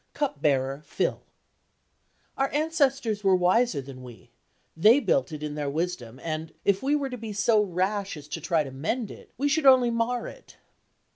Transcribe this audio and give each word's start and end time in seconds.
Cup 0.15 0.41
bearer, 0.41 0.81
fill. 0.83 1.21
Our 2.35 2.51
ancestors 2.51 3.23
were 3.23 3.35
wiser 3.35 3.81
than 3.81 4.01
we: 4.01 4.31
they 4.75 4.99
built 4.99 5.31
it 5.31 5.43
in 5.43 5.53
their 5.53 5.69
wisdom; 5.69 6.19
and, 6.23 6.55
if 6.65 6.81
we 6.81 6.95
were 6.95 7.11
to 7.11 7.19
be 7.19 7.33
so 7.33 7.61
rash 7.61 8.17
as 8.17 8.27
to 8.29 8.41
try 8.41 8.63
to 8.63 8.71
mend 8.71 9.11
it, 9.11 9.29
we 9.37 9.47
should 9.47 9.67
only 9.67 9.91
mar 9.91 10.25
it." 10.27 10.57